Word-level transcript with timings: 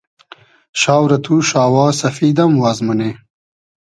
شاو 0.81 1.03
رۂ 1.09 1.17
تو 1.25 1.33
شاوا 1.49 1.85
سئفید 2.01 2.37
ام 2.43 2.51
واز 2.61 2.77
مونی 2.85 3.11